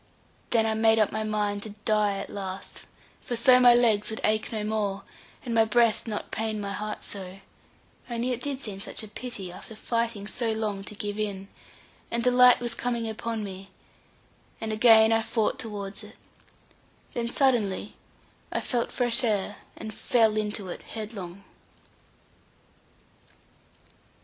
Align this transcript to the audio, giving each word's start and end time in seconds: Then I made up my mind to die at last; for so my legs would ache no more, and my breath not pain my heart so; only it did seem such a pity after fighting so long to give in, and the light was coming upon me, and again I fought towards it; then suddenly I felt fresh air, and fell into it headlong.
Then 0.49 0.65
I 0.65 0.73
made 0.73 0.97
up 0.97 1.11
my 1.11 1.23
mind 1.23 1.61
to 1.61 1.75
die 1.85 2.17
at 2.17 2.31
last; 2.31 2.87
for 3.21 3.35
so 3.35 3.59
my 3.59 3.75
legs 3.75 4.09
would 4.09 4.19
ache 4.23 4.51
no 4.51 4.63
more, 4.63 5.03
and 5.45 5.53
my 5.53 5.63
breath 5.63 6.07
not 6.07 6.31
pain 6.31 6.59
my 6.59 6.71
heart 6.71 7.03
so; 7.03 7.37
only 8.09 8.31
it 8.31 8.41
did 8.41 8.61
seem 8.61 8.79
such 8.79 9.03
a 9.03 9.07
pity 9.07 9.51
after 9.51 9.75
fighting 9.75 10.25
so 10.27 10.53
long 10.53 10.83
to 10.85 10.95
give 10.95 11.19
in, 11.19 11.49
and 12.09 12.23
the 12.23 12.31
light 12.31 12.59
was 12.59 12.73
coming 12.73 13.07
upon 13.07 13.43
me, 13.43 13.69
and 14.59 14.73
again 14.73 15.11
I 15.11 15.21
fought 15.21 15.59
towards 15.59 16.01
it; 16.01 16.15
then 17.13 17.29
suddenly 17.29 17.93
I 18.51 18.59
felt 18.59 18.91
fresh 18.91 19.23
air, 19.23 19.57
and 19.77 19.93
fell 19.93 20.35
into 20.35 20.69
it 20.69 20.81
headlong. 20.81 21.43